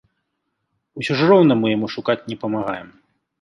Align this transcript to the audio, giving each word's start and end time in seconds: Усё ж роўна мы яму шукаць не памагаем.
Усё 1.01 1.13
ж 1.19 1.27
роўна 1.31 1.53
мы 1.59 1.67
яму 1.77 1.91
шукаць 1.97 2.17
не 2.31 2.39
памагаем. 2.47 2.89